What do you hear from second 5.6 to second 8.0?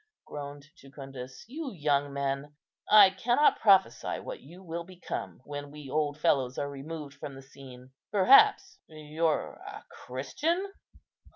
we old fellows are removed from the scene.